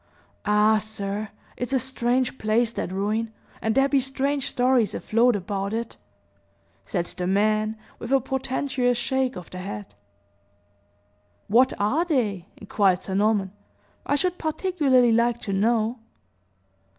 [0.47, 5.73] Ah, sir, it's a strange place, that ruin, and there be strange stories afloat about
[5.73, 5.95] it,"
[6.83, 9.93] said the man, with a portentious shake of the head.
[11.47, 13.51] "What are they?" inquired Sir Norman.
[14.03, 15.99] "I should particularly like to know."